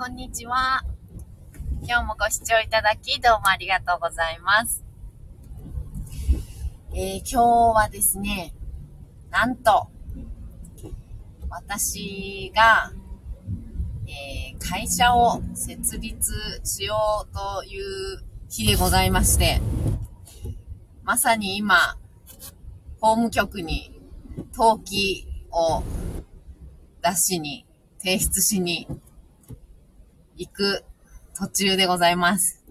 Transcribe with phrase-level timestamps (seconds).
[0.00, 0.82] こんにちは。
[1.82, 4.82] 今日もご視聴いただき、どうもありがとうございます。
[6.94, 7.42] えー、今日
[7.76, 8.54] はですね、
[9.30, 9.90] なんと、
[11.50, 12.94] 私が、
[14.06, 16.32] えー、会社を設立
[16.64, 19.60] しようという日でございまして、
[21.04, 21.76] まさに今、
[23.02, 24.00] 法務局に
[24.56, 25.82] 登記を
[27.02, 27.66] 出しに、
[27.98, 28.88] 提出しに
[30.40, 30.84] 行く
[31.34, 32.64] 途中でございます。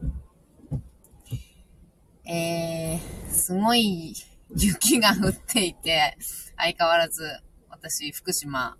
[2.25, 4.15] えー、すごい
[4.55, 6.17] 雪が降っていて、
[6.57, 7.23] 相変わらず
[7.69, 8.75] 私、福島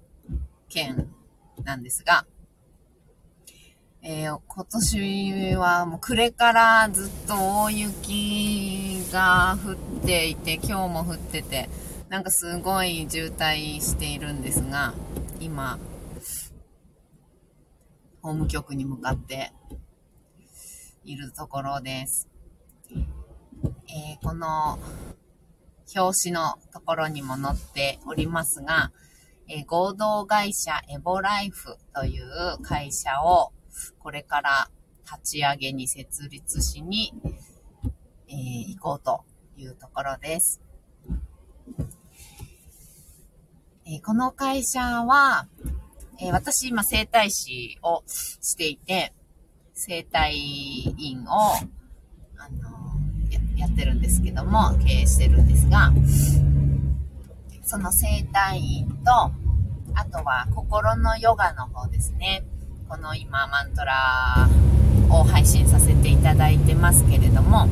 [0.69, 1.13] 県
[1.63, 2.25] なんですが、
[4.01, 11.69] えー、今年はもう暮れからずっと大雪が降っていて、今日も降ってて、
[12.09, 14.95] なんかすごい渋滞しているんですが、
[15.39, 15.77] 今、
[18.21, 19.53] 法務局に向かって
[21.05, 22.27] いるところです。
[22.91, 24.77] えー、この
[25.95, 28.91] 表紙のところにも載っておりますが、
[29.47, 33.51] えー、合同会社エボライフという会社を
[33.97, 34.69] これから
[35.03, 37.13] 立ち上げに設立しに、
[38.27, 39.23] えー、行こうと
[39.57, 40.61] いうところです。
[43.91, 45.47] えこの会社は、
[46.21, 49.13] えー、私今生態師をしていて、
[49.73, 51.53] 生態院を、
[52.37, 55.93] あのや、やってるんですけども、経営してるんですが、
[57.63, 59.11] その生態院と、
[59.95, 62.43] あとは心のヨガの方ですね。
[62.89, 64.49] この今マントラ
[65.09, 67.69] を配信させていただいてますけれども、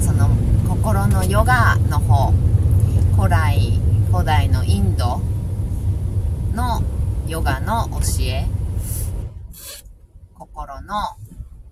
[0.00, 0.28] その
[0.68, 2.32] 心のヨガの方、
[3.16, 3.80] 古来、
[4.12, 5.20] 古代のインド
[6.54, 6.82] の
[7.26, 8.46] ヨガの教え、
[10.34, 10.94] 心の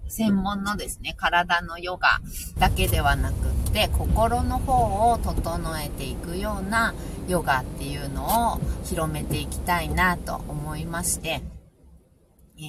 [0.09, 2.21] 専門のですね、体のヨガ
[2.59, 6.95] だけではなくって、心の方を整えていくような
[7.29, 11.43] ヨガっていうのを広めていきたいなと思いまして、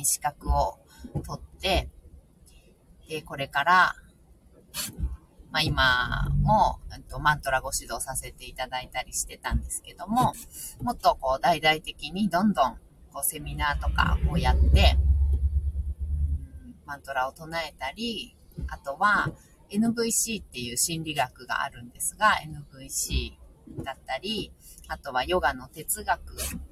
[0.03, 0.77] 資格を
[1.25, 1.89] 取って、
[3.09, 3.95] で、これから、
[5.51, 6.79] まあ、今も、
[7.09, 10.33] と、マントラご指導させていただいたりしてたんですけども、
[10.81, 12.77] もっとこう大々的にどんどん
[13.13, 14.97] こうセミナーとかをやって、
[16.85, 18.35] マントラを唱えたり、
[18.68, 19.31] あとは
[19.69, 23.34] NVC っていう心理学があるんですが、NVC
[23.84, 24.51] だったり、
[24.88, 26.19] あとはヨガの哲学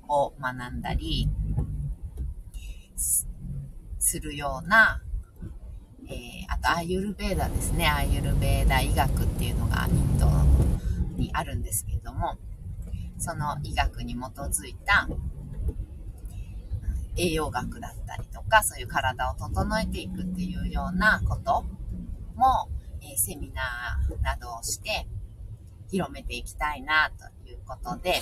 [0.10, 1.30] を学んだり
[4.00, 5.02] するような
[6.12, 6.18] えー、
[6.50, 7.88] あとアーユルベーダですね。
[7.88, 10.28] アーユルベーダ医学っていうのがインド
[11.16, 12.38] にあるんですけれども、
[13.18, 15.08] その医学に基づいた
[17.18, 21.66] 栄養学だったりとか、そういう体を整えていくっていうようなこと
[22.36, 22.70] も、
[23.02, 25.08] えー、セミナーなどをして
[25.90, 28.22] 広めていきたいなということで、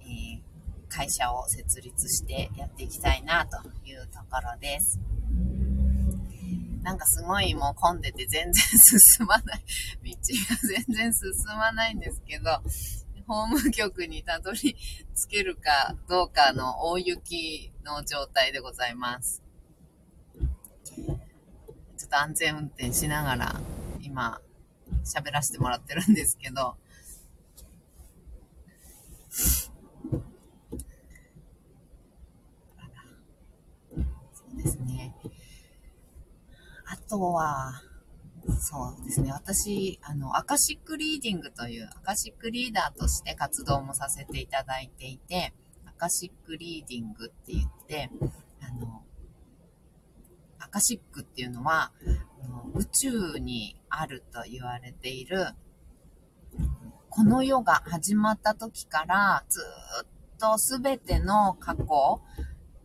[0.00, 0.40] えー、
[0.88, 5.00] 会社を設立してやっていきたいなというところです。
[6.82, 9.64] なんかすごいもう混んでて全然進まない。
[10.02, 12.62] 道が全然進まないんですけど、
[13.28, 14.74] 法務局にたどり
[15.14, 19.42] 着けるかどうかの大雪の状態でございます。
[20.96, 23.60] ちょっと安全運転しながら
[24.00, 24.40] 今
[25.04, 26.76] 喋らせてもらってるんですけど、
[29.30, 29.70] そ
[34.54, 35.14] うですね。
[36.86, 37.82] あとは、
[38.56, 39.32] そうですね。
[39.32, 45.52] 私、あの、アカシックリーディングという、アカシックリーダーとして活動もさせていただいていて、
[45.86, 48.10] アカシックリーディングって言って、
[48.60, 49.02] あの、
[50.58, 51.92] アカシックっていうのは、
[52.74, 55.46] 宇宙にあると言われている、
[57.10, 59.60] この世が始まった時からず
[60.04, 60.06] っ
[60.38, 62.20] とすべての過去、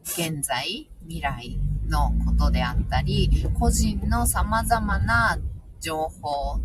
[0.04, 3.30] 現在、未来のことであったり、
[3.60, 5.38] 個人の様々な
[5.84, 6.62] 情報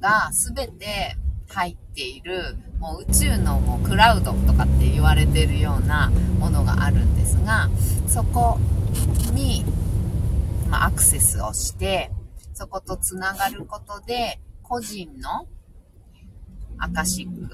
[0.00, 1.16] が全て
[1.48, 7.68] 入っている、もう宇宙のもうクラウドとかって言われてるようなものがあるんですが、
[8.06, 8.60] そこ
[9.32, 9.64] に、
[10.70, 12.12] まあ、アクセスをして、
[12.54, 15.48] そことつながることで、個人の
[16.78, 17.48] アカシッ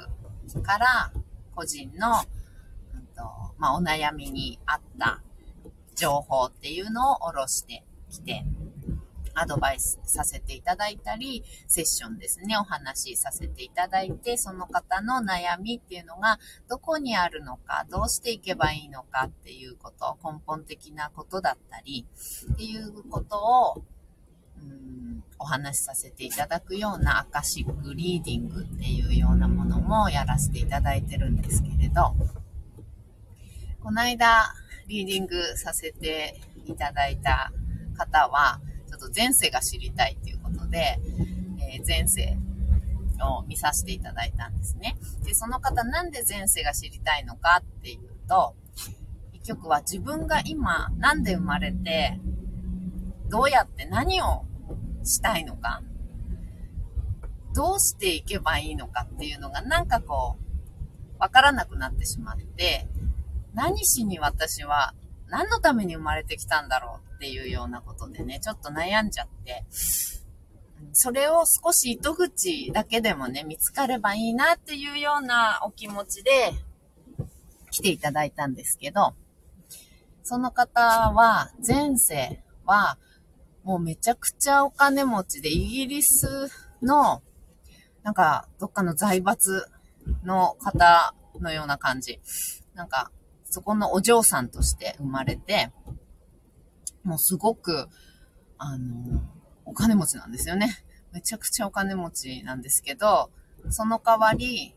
[0.52, 1.12] クから
[1.54, 2.22] 個人の、
[2.94, 3.22] うんと
[3.56, 5.22] まあ、お悩みに合った
[5.96, 8.44] 情報っていうのを下ろしてきて、
[9.34, 16.38] アドバイスさせていただいたり、セッションですね、お話しさせていただいて、その方の悩みっていうのが
[16.68, 22.06] どこにあるのか、どうしていけばいいのかっていうこと、根本的なことだったり、
[22.52, 23.38] っていうこと
[23.72, 23.84] を、
[24.58, 24.94] うん
[25.38, 32.14] お話しさせていただくようなアカシックリーディングっていうようなものもやらせていただいてるんですけれど、
[33.82, 34.54] この間
[34.86, 37.52] リーディングさせていただいた
[37.96, 38.60] 方は、
[38.94, 41.00] ちょっと前世が知りたいっていうことで、
[41.58, 42.36] えー、前世
[43.22, 44.96] を見させていただいたんですね。
[45.24, 48.54] で、その方なんで前世が知りたいのかっていうと、
[49.32, 52.20] 一曲は自分が今なんで生まれて、
[53.28, 54.44] どうやって何を
[55.02, 55.82] したいのか、
[57.54, 60.36] どうしていけばいいのかっていうのがなんかこ
[61.18, 62.86] う、わからなくなってしまって、
[63.54, 64.94] 何しに私は
[65.28, 69.64] 何のために生まれてきたんだろうっていうようなことでね、ちょっと悩んじゃって、
[70.92, 76.52] それを少し糸口だけでもね、見つかればいいなっていうようなお気持ちで
[77.70, 79.14] 来ていただいたんですけど、
[80.22, 80.80] その方
[81.12, 82.98] は、前世は、
[83.62, 86.50] もうめちゃくちゃお金持ちで、イギリス
[86.82, 87.22] の、
[88.02, 89.66] なんか、どっかの財閥
[90.22, 92.20] の方のような感じ。
[92.74, 93.10] なんか、
[93.44, 95.72] そこのお嬢さんとして生まれて、
[97.04, 97.88] もうすごく、
[98.58, 99.22] あの、
[99.64, 100.84] お金持ちなんですよね。
[101.12, 103.30] めちゃくちゃお金持ちなんですけど、
[103.70, 104.74] その代わり、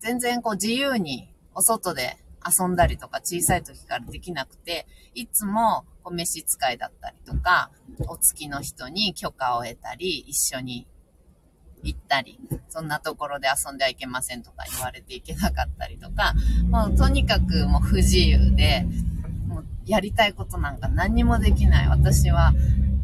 [0.00, 7.70] 全然こう自由にお外で遊んだりとか小さい時からできなくて、いつもこう飯使いだったりとか、
[8.08, 10.86] お付きの人に許可を得たり、一緒に
[11.82, 12.38] 行ったり、
[12.68, 16.34] そんなところで遊んではいけませんとか言われていけなかったりとか、
[16.70, 18.86] もうとにかくもう不自由で、
[19.88, 21.88] やりたいことなんか何にもできない。
[21.88, 22.52] 私は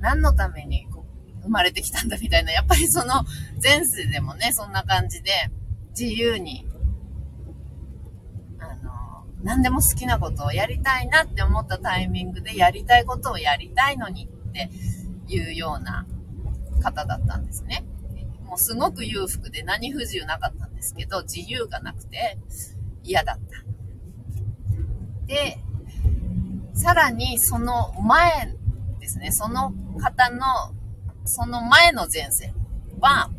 [0.00, 0.86] 何のために
[1.42, 3.24] 生まれてきたんだみたいな、やっぱりその
[3.62, 5.30] 前世でもね、そんな感じで
[5.98, 6.66] 自由に、
[8.58, 14.70] あの、何でも好きなことをやりたいなって思ったタイミングでやりたいことをやりたいのにって
[15.28, 16.06] いうような
[16.82, 17.84] 方だったんですね。
[18.44, 22.38] もうすごく裕福で何不自由なかったんですけど、自由がなくて
[23.02, 23.64] 嫌だった。
[25.26, 25.58] で、
[26.84, 28.54] さらにその前
[29.00, 30.44] ですね、その方の、
[31.24, 32.52] その前の前世
[33.00, 33.30] は、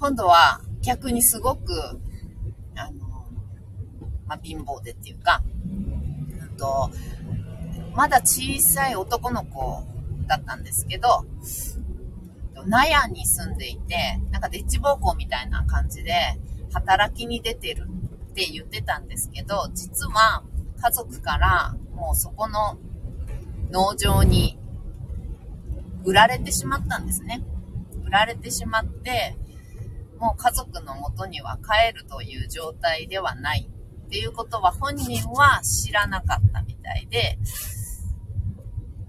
[0.00, 2.00] 今度は逆にすごく、
[2.76, 3.26] あの、
[4.26, 5.42] まあ、貧乏でっていうか、
[6.40, 6.90] うんと、
[7.94, 9.84] まだ小さい男の子
[10.26, 11.26] だったんですけど、
[12.64, 16.14] 納屋に住んでいて、なんかデッチ暴行みたいな感じで、
[16.72, 17.86] 働きに出てる
[18.30, 20.42] って言ってたんですけど、実は
[20.82, 22.76] 家族からもうそこの
[23.70, 24.58] 農場に
[26.04, 27.44] 売られてしまったんですね。
[28.04, 29.36] 売られてしまって、
[30.18, 33.70] もう家族の元には帰るという状態ではない
[34.06, 37.38] っていうことは本人は知らなかったみたいで、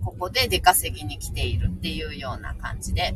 [0.06, 3.16] ここで出稼ぎに来ているっていうような感じで、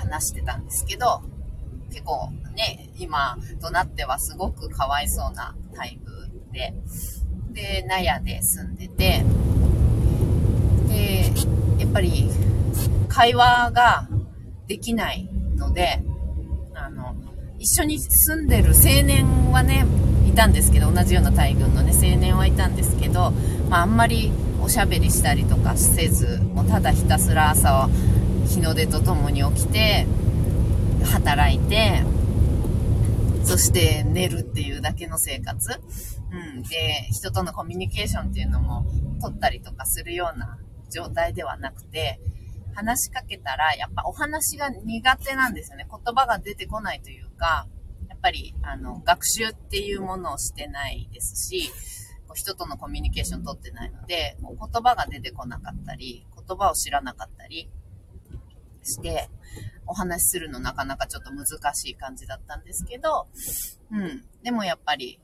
[0.00, 1.22] 話してたんですけど、
[1.90, 6.15] 結構ね、今となってはすごくかわいそうな待遇
[6.56, 6.72] で、
[7.52, 9.22] で、納屋で住んでて、
[10.88, 11.32] で、
[11.78, 12.30] やっぱり
[13.08, 14.08] 会話が
[14.66, 16.02] できないので、
[16.74, 17.14] あの、
[17.58, 19.84] 一緒に住んでる青年はね、
[20.26, 23.32] いたんですけど、同じような大群のね、青年はいたんですけど、
[23.68, 27.90] まあ、あんまりおしゃべりしたりとかせず、もうただひたすら朝は
[28.48, 30.06] 日の出とともに起きて、
[31.04, 32.02] 働いて、
[33.46, 35.80] そして寝るっていうだけの生活。
[36.32, 36.62] うん。
[36.64, 38.84] で、人とのコミュニケーションっていうのも
[39.22, 40.58] 取ったりとかするような
[40.90, 42.20] 状態ではなくて、
[42.74, 45.86] 話しかけたら、やっぱお話が苦手なんですよね。
[45.88, 47.68] 言葉が出てこないというか、
[48.08, 51.70] やっぱり、あの、学習っていうものをしてないですし、
[52.34, 57.70] 人とのコミュニケーション取ってないので、もう言葉が出てこなかったり、言葉を知らなかったり、
[58.86, 59.28] して、
[59.86, 63.28] お話しするのなかなかちょっと難しい感じだったんですけど、
[63.90, 64.24] うん。
[64.42, 65.20] でもやっぱり、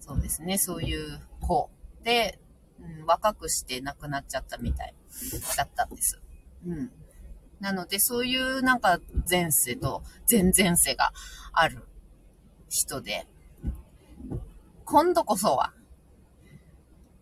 [0.00, 1.70] そうですね、そういう子
[2.02, 2.38] で、
[2.80, 4.94] うん、若くして亡くなっちゃったみたい
[5.56, 6.20] だったんです。
[6.66, 6.90] うん。
[7.60, 8.98] なので、そういうなんか
[9.30, 11.12] 前世と前々世が
[11.52, 11.86] ある
[12.68, 13.28] 人で、
[14.84, 15.72] 今度こそは、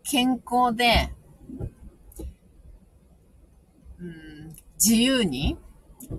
[0.03, 1.13] 健康で、
[4.83, 5.57] 自由に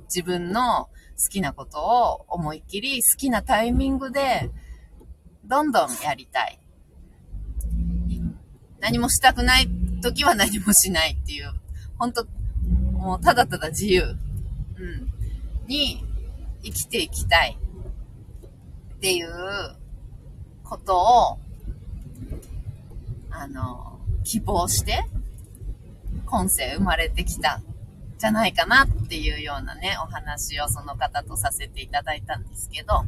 [0.04, 0.88] 自分の好
[1.30, 4.50] きなことを思いっきり好きなタイミングで
[5.44, 6.58] どんどんやりたい。
[8.80, 9.68] 何もしたくない
[10.02, 11.52] 時は何もしないっていう
[11.98, 12.26] 本当
[12.92, 15.12] もうただただ自由、うん、
[15.68, 16.04] に
[16.62, 17.58] 生きていきたい。
[19.02, 19.28] っていう
[20.62, 21.38] ことを、
[23.32, 25.02] あの、希望して、
[26.24, 27.60] 今世生まれてきた。
[28.22, 33.04] じゃないかなっていうようなね、お話をその方とさせていただいたんですけど、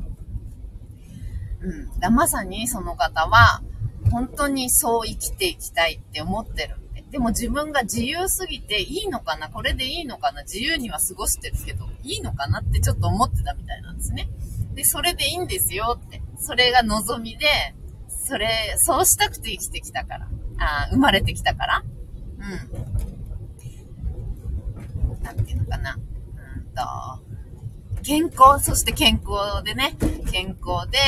[1.61, 2.01] うん。
[2.01, 3.63] だまさにその方は、
[4.11, 6.77] 本当にそう生きていきたいって思ってる
[7.13, 14.29] でも自分が自由すぎていいのかなこれでいいのかな自由には過ごしてるけど、いいのかなってちょっと思ってたみたいなんですね。
[14.75, 16.21] で、それでいいんですよって。
[16.41, 17.47] それが望みで、
[18.09, 20.29] それ、そうしたくて生きてきたから。
[20.59, 21.85] あ生まれてきたから。
[22.75, 23.14] うん。
[25.25, 25.97] なんていうのかな。
[25.97, 29.97] うんと、健康、そして健康でね、
[30.31, 30.99] 健康で、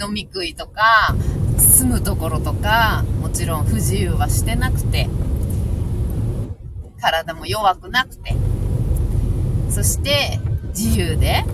[0.00, 1.14] 飲み食いとか、
[1.56, 5.08] 住むところとか、もちろん不自由はしてなくて、
[7.00, 8.34] 体も弱くなくて、
[9.70, 10.40] そして
[10.76, 11.44] 自由で、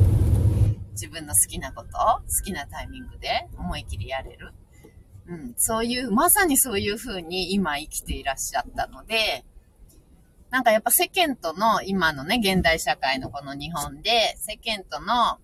[0.92, 4.52] 自分の好きなこと、好きなタイミングで思い切りやれる。
[5.28, 9.44] うん、そういう、まさにそういう風に今生きていらっしゃったので、
[10.50, 15.38] なんかやっぱ世間との今のね、現代社会のこの日本で、世間との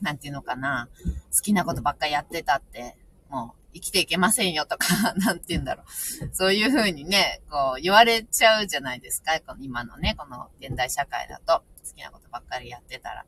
[0.00, 2.96] なんていうのかな、好きなことばっかりやってたって、
[3.28, 6.30] もう生きていけませんよとか、 なんて言うんだろう。
[6.32, 9.38] そういう風にね、こう言われちゃうじゃないですか。
[9.46, 13.24] この今のね、この現代社会だと、好きなことばっかりやってたら、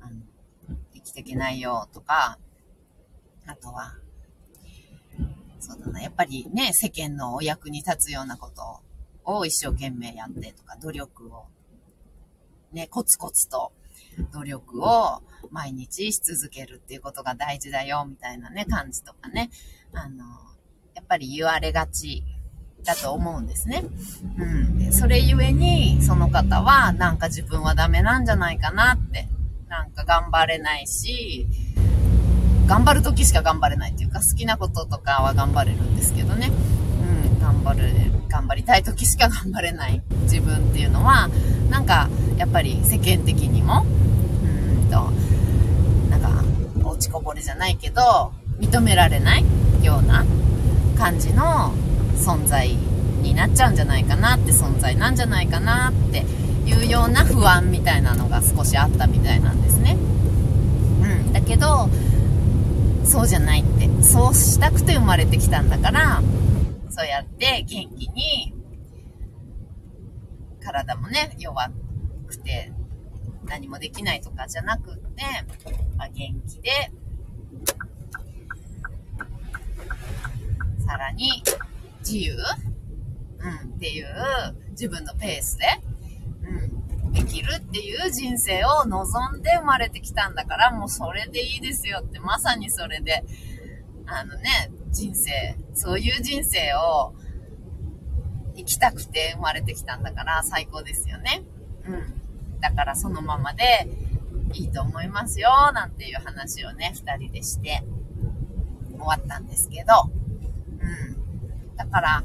[0.00, 0.22] あの、
[0.94, 2.38] 生きていけないよとか、
[3.46, 3.94] あとは、
[5.60, 8.80] そうだな、やっぱりね、世間のお役に立つようなことを
[9.44, 11.46] 一生懸命やってとか、努力を、
[12.72, 13.72] ね、コツコツと
[14.32, 19.50] 努力を毎日し続けるっていうことが大事だよ、みたいなね、感じとかね、
[19.92, 20.24] あの、
[20.94, 22.24] やっぱり言われがち
[22.84, 23.84] だと思うんですね。
[24.38, 24.92] うん。
[24.92, 29.28] それゆえに、その方は、なんか自分はダメなんじゃないかなって、
[29.68, 31.46] なんか頑張れないし、
[32.66, 36.50] 頑張る時しか頑張れないっていうか、好きなこととかは頑張れるんですけどね。
[37.66, 37.88] 頑張る、
[38.28, 41.28] 頑張りたい時しか頑張れない自分っていうのは、
[41.68, 43.84] なんか、やっぱり世間的にも、
[44.44, 45.10] うんと、
[46.08, 46.44] なんか、
[46.88, 49.44] 落ちこぼれじゃないけど、認められない
[49.82, 50.24] ような
[50.96, 51.72] 感じの
[52.14, 52.68] 存在
[53.22, 56.24] になっちゃうんじゃないかなって、存在なんじゃないかなって
[56.66, 59.96] いうような不安みたいなのが少しあったみたいなんですね。
[61.02, 61.32] うん。
[61.32, 61.88] だけど、
[63.04, 63.88] そうじゃないって。
[64.02, 66.22] そうしたくて生まれてきたんだから、
[66.96, 68.54] そうやって元気に、
[70.62, 71.70] 体もね、弱
[72.26, 72.72] くて
[73.44, 75.22] 何もできないとかじゃなくって、
[75.98, 76.70] まあ、元気で、
[80.86, 81.42] さらに
[81.98, 84.06] 自由、うん、っていう
[84.70, 85.66] 自分のペースで、
[87.04, 93.22] うん、できるっていう人生を望んで生まれてきたんだから、もうそれでいいですよって、まさにそれで、
[94.06, 97.14] あのね、人生、そういう人生を
[98.56, 101.44] 生きたくて生まれてきたんだから最高ですよね。
[101.86, 102.60] うん。
[102.60, 103.86] だからそのままで
[104.54, 107.84] いいと思いますよ、なんていう話をね、二人でして
[108.92, 110.10] 終わったんですけど、
[110.80, 111.76] うん。
[111.76, 112.24] だから、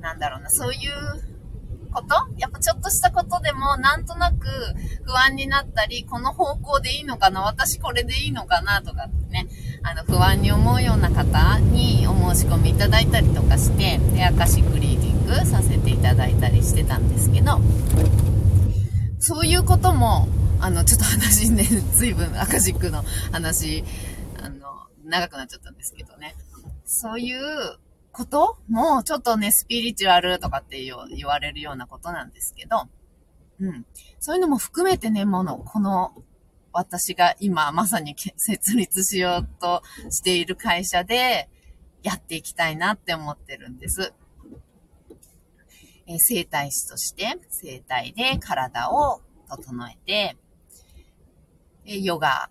[0.00, 1.31] なんだろうな、そういう
[1.92, 2.14] こと？
[2.38, 4.46] やっぱちょっとしたことでもなんとなく
[5.04, 7.42] 不安になったり、この方向でいいのかな？
[7.42, 8.82] 私これでいいのかな？
[8.82, 9.48] とかってね、
[9.82, 17.60] あの不安に思うような方にお申し込みいただいたりとかして、エアカシックリーディングさせていただいたりしてたんですけど、
[19.18, 20.28] そういうことも、
[20.60, 23.84] あの、ちょっと話ね、 随分アカジックの話、
[24.42, 26.34] あの、長くなっちゃったんですけどね。
[26.84, 27.40] そういう
[28.12, 32.88] ことも、ちょっとね、スピリチュアルとかって言われるようなことなんですけど、
[33.60, 33.86] うん。
[34.20, 36.12] そういうのも含めてね、もの、この、
[36.74, 41.50] 私が今まさに設立しようとしている会社で
[42.02, 44.14] やっていきたいなって思ってるんです。
[46.06, 50.36] え生体師として、生体で体を整えて、
[51.84, 52.50] えヨガ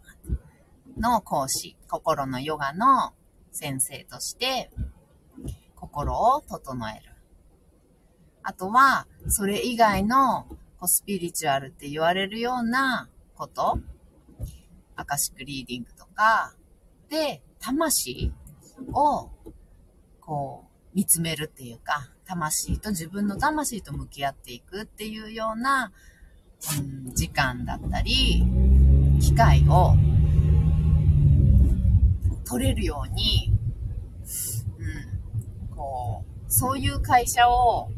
[0.97, 3.13] の講師、心のヨガの
[3.51, 4.71] 先生として、
[5.81, 7.15] 心を整える。
[8.43, 10.47] あとは、それ以外の
[10.85, 13.79] スピリチュアルって言われるようなこと、
[14.95, 16.53] アカシックリーディングとか、
[17.09, 18.31] で、魂
[18.93, 19.29] を、
[20.19, 25.91] こう、見つめるっていうか、魂と自分の魂と向き合っていくっていうような、
[26.79, 28.45] うん、時間だったり、
[29.19, 29.95] 機会を
[32.47, 33.51] 取れるように、
[36.51, 37.89] そういう会社を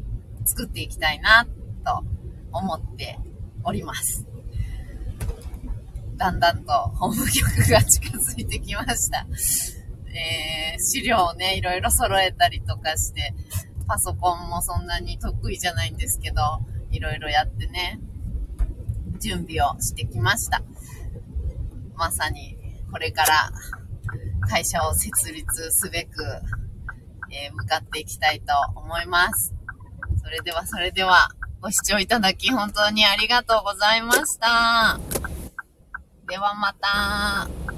[0.45, 1.45] 作っていきたいな
[1.83, 2.03] と
[2.51, 3.19] 思って
[3.63, 4.25] おります。
[6.17, 9.25] だんだんと法務局が近づいてきました。
[10.15, 13.33] えー、資料をね、いろいろ揃えたりとかして、
[13.88, 16.41] パソコンもそんなに得意じゃないんですけど、
[16.91, 18.00] いろいろやってね、
[19.19, 20.62] 準備をしてきました。
[21.95, 22.55] まさに、
[22.91, 23.51] これから
[24.48, 26.24] 会社を設立すべく、
[27.33, 29.53] えー、向かっていきたいと思います。
[30.23, 31.29] それでは、それでは、
[31.61, 34.99] ご視聴いただき本当にありがとうございました。
[36.27, 37.72] ではまた。